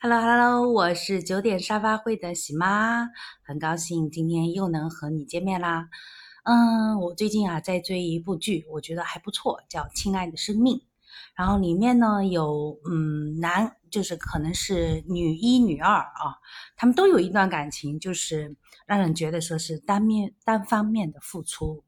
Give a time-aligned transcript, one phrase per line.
[0.00, 3.08] Hello Hello，我是九点沙发会的喜妈，
[3.42, 5.88] 很高兴今天又能和你见面啦。
[6.44, 10.76] 嗯，我最近啊在追一部剧，我觉得还不错，叫《亲爱的生命》。
[11.34, 16.38] 然后里面呢有嗯男，就是可能是女一、女二啊，
[16.76, 18.54] 他们都有一段感情，就是
[18.86, 21.82] 让人觉得说是单面单方面的付出。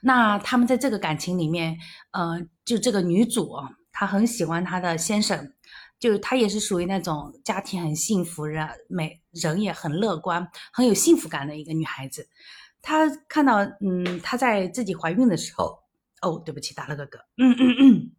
[0.00, 1.76] 那他们在这个感情里面，
[2.12, 3.52] 呃，就这个女主，
[3.92, 5.52] 她很喜欢她的先生。
[5.98, 12.28] 就是她也是属于那种家庭很幸福，人美人也很乐观，很有幸福感的一个女孩子。
[12.80, 15.78] 她看到，嗯，她在自己怀孕的时候，
[16.22, 17.18] 哦，对不起，打了个嗝。
[17.36, 18.12] 嗯嗯嗯。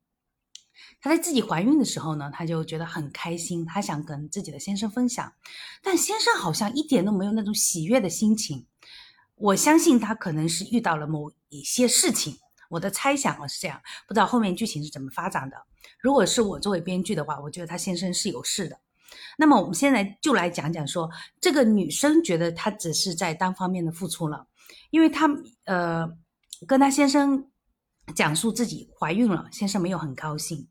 [1.02, 5.32] 她在自己怀孕的时候呢，她就觉得很开心，她想跟自己的先生分享，
[5.82, 8.66] 但先生好像一点都没有那种喜悦的心情。
[9.36, 12.38] 我相信他可能是遇到了某一些事情。
[12.70, 15.56] 我的猜想啊是这样，不知道后面剧情是怎么发展的。
[16.00, 18.80] 如果是我作为编剧的话，我觉得他先生是有事的。
[19.38, 21.10] 那么我们现在就来讲讲说，
[21.42, 24.48] 这个女生觉得她只是在单方面的付出了，
[24.92, 25.28] 因为她
[25.66, 26.08] 呃
[26.68, 27.50] 跟她先生
[28.16, 30.68] 讲述自己怀孕了，先生没有很高兴。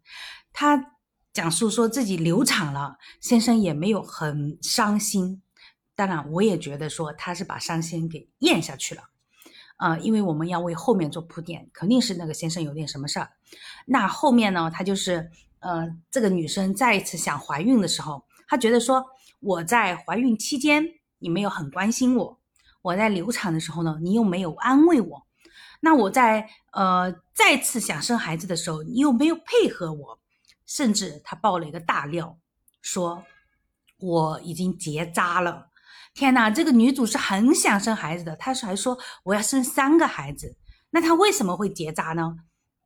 [0.53, 0.93] 她
[1.33, 5.43] 讲述说自己流产了，先生也没有很伤心。
[5.97, 9.03] 当然，我也觉得说他是把伤心给咽下去了。
[9.79, 13.31] 啊，因为我们要为后面做铺垫，肯定是那个先生有点什么事儿。
[13.87, 19.05] 那后面呢，他就是，呃，这个女生再一次想怀孕的时候，她觉得说，
[19.39, 20.85] 我在怀孕期间
[21.21, 22.39] 你没有很关心我，
[22.83, 25.27] 我在流产的时候呢，你又没有安慰我，
[25.81, 30.19] 那我在呃再次想生孩子的时候，你又没有配合我，
[30.67, 32.37] 甚至他爆了一个大料，
[32.83, 33.25] 说
[34.01, 35.69] 我已经结扎了。
[36.15, 40.57] 天哪，这个女主是很想生孩子的，她还说我要生三个孩子。
[40.91, 42.37] 那她为什么会结扎呢？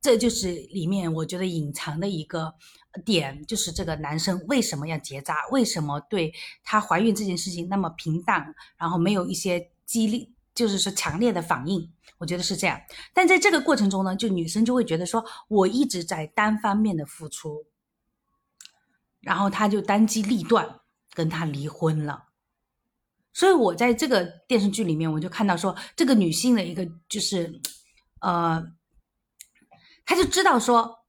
[0.01, 2.53] 这就是里面我觉得隐藏的一个
[3.05, 5.47] 点，就是这个男生为什么要结扎？
[5.49, 11.89] 为什么对她怀孕这件事情那么平淡，然后没有一些激励，就是说强烈的反应？
[12.17, 12.79] 我觉得是这样。
[13.13, 17.65] 但在这个过程中呢，就女生就会觉得说我一直在单方面的付出，
[19.21, 20.81] 然后她就当机立断
[21.13, 22.25] 跟他离婚了。
[23.33, 27.59] 所以，我在这个电视剧里面，我就看到说，这个女性的一个就是，
[28.21, 28.63] 呃，
[30.05, 30.99] 她就知道说，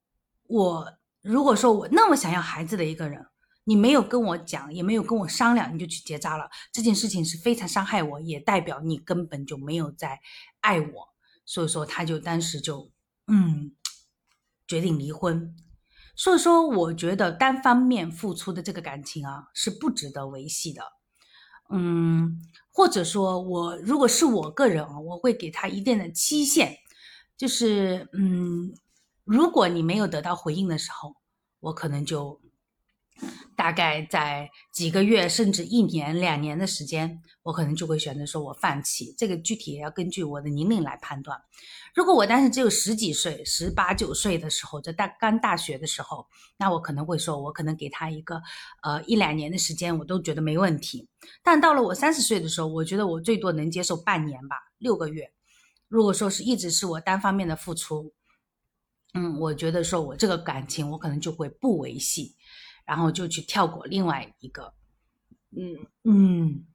[0.46, 0.90] 我
[1.20, 3.26] 如果说我那么想要孩子的一个人，
[3.64, 10.18] 你没有跟我讲，也没有跟我商量，你就去结扎了，这件事情是非常伤害我，也代表你根本就没有在
[10.60, 11.08] 爱我。
[11.44, 12.90] 所以说，她就当时就
[13.26, 13.74] 嗯，
[14.66, 15.54] 决定离婚。
[16.16, 20.82] 所以说，我觉得单方面付出的这个感情啊，是不值得维系的。
[21.70, 26.76] 嗯，或者说，我如果是我个人啊，我会给他一定的期限，
[27.36, 28.74] 就是嗯，
[29.24, 31.16] 如果你没有得到回应的时候，
[31.60, 32.40] 我可能就。
[33.56, 39.14] 大概在几个月，甚至一年、两年的时间，我可能就会选择说我放弃。
[39.16, 41.40] 这个具体也要根据我的年龄来判断。
[41.94, 46.26] 如果我当时只有十几岁、十八九岁的时候，在大刚大学的时候，
[46.56, 48.42] 那我可能会说，我可能给他一个
[48.82, 51.08] 呃一两年的时间，我都觉得没问题。
[51.42, 55.32] 但到了我三十岁的时候，我觉得我最多能接受半年吧，六个月。
[55.88, 58.12] 如果说是一直是我单方面的付出，
[59.12, 62.34] 嗯，我觉得说我这个感情我可能就会不维系。
[62.84, 64.74] 然后就去跳过另外一个，
[65.56, 65.86] 嗯。
[66.04, 66.66] 嗯，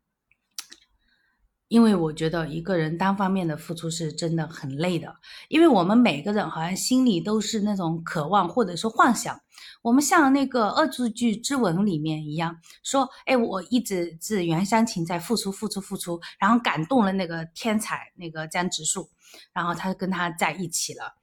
[1.67, 5.15] 因为我觉得一个人单方面的付出是真的很累的，
[5.49, 9.39] 因为我们每个人好像心里都是那种渴望或者说幻想，
[9.83, 19.11] 我们像那个恶作剧之吻里面一样，说，哎，我一直是袁湘琴在付出付出付出，然后感动了那个天才那个江直树，
[19.53, 21.13] 然后他跟他在一起了，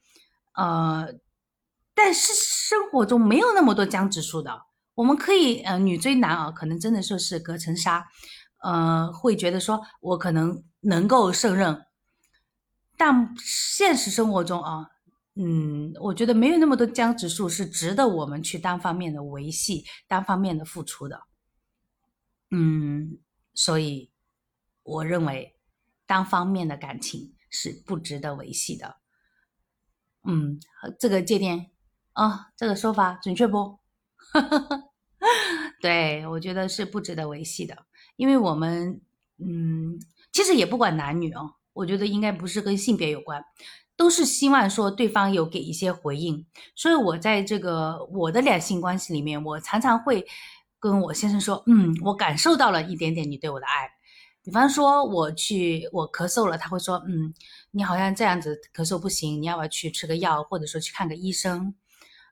[0.54, 1.12] 呃，
[1.92, 4.65] 但是生活中没有那么多江直树的。
[4.96, 8.06] 我们可以，呃，女追男啊，可能真的说是隔层纱，
[8.62, 11.84] 呃，会觉得说我可能能够胜任，
[12.96, 14.88] 但现实生活中啊，
[15.34, 21.20] 嗯，我觉得没有那么多僵直树是值得我们去单方面的维系、单方面的付出的，
[22.50, 23.18] 嗯，
[23.52, 24.10] 所以
[24.82, 25.58] 我认为
[26.06, 28.96] 单方面的感情是不值得维系的，
[30.24, 30.58] 嗯，
[30.98, 31.70] 这个界定
[32.14, 33.78] 啊，这个说法准确不？
[35.80, 37.76] 对，我觉得是不值得维系的，
[38.16, 39.00] 因为我们，
[39.38, 40.00] 嗯，
[40.32, 43.44] 其实也不管男女哦，我觉得应该不是跟性别有关，
[43.96, 46.44] 都是希望说对方有给一些回应。
[46.74, 50.26] 所以我在这个我的两性关系里面，我常常会
[50.78, 53.90] 跟我先生说，嗯，我感受到了一点点你对我的爱。
[54.42, 57.34] 比方说我去我咳嗽了，他会说，嗯，
[57.72, 61.74] 你好像这样子咳嗽不行，你要不要去吃个药，或者说去看个医生？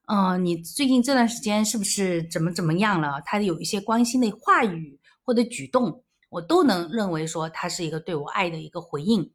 [0.06, 3.22] 嗯，你最近这段时间是不是怎么怎么样了？
[3.24, 9.32] 他有一些关心的话语或者举动，我都能认为说他是一个对我爱的一个回应，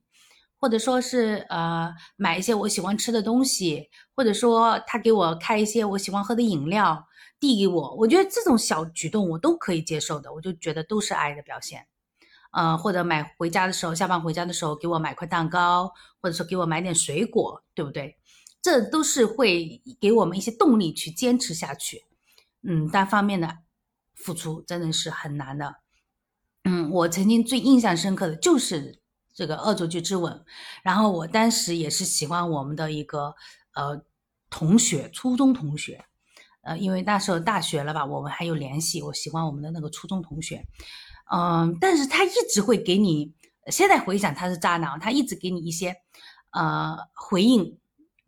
[0.59, 7.03] 或者说是呃买一些我喜欢吃的东西，或者说他给我开一些我喜欢喝的饮料
[7.39, 11.87] 递给我，我觉得这种小举动我都可以接受的，我就觉得都是爱的表现。
[12.51, 15.91] 呃，或者买回家的时候，下班回家的时候给我买块蛋糕，
[16.21, 18.15] 或者说给我买点水果，对不对？
[18.61, 22.05] 这都是会给我们一些动力去坚持下去。
[22.61, 23.59] 嗯，单方面的
[24.13, 25.77] 付出真的是很难的。
[26.65, 29.01] 嗯，我曾经最印象深刻的就是
[29.33, 30.43] 这个恶作剧之吻。
[30.83, 33.33] 然后我当时也是喜欢我们的一个
[33.75, 34.03] 呃
[34.49, 36.03] 同学，初中同学。
[36.61, 39.01] 呃，因为那时候大学了吧，我们还有联系。
[39.01, 40.67] 我喜欢我们的那个初中同学。
[41.31, 43.33] 嗯，但是他一直会给你，
[43.67, 45.95] 现在回想他是渣男，他一直给你一些
[46.51, 47.79] 呃回应。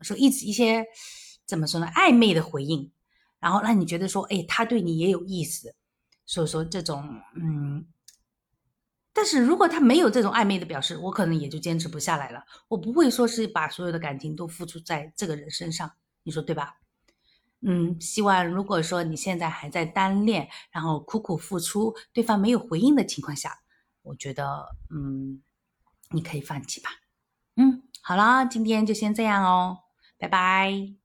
[0.01, 0.85] 说一直一些
[1.45, 1.87] 怎么说呢？
[1.95, 2.91] 暧昧的回应，
[3.39, 5.75] 然后让你觉得说，哎，他对你也有意思。
[6.25, 7.85] 所以说这种，嗯，
[9.11, 12.43] 但是如果他没有这种暧昧的表示，我可能也就坚持不下来了。
[12.69, 15.91] 我不会说是把所有的感情都付出在这个人身上，
[16.23, 16.77] 你说对吧？
[17.63, 23.59] 嗯，希望如果说你现在还在单恋，然后苦苦付出，对方没有回应的情况下，
[24.03, 25.43] 我觉得，嗯，
[26.11, 26.89] 你可以放弃吧。
[27.57, 29.77] 嗯，好啦，今天就先这样哦。
[30.21, 31.00] 拜拜。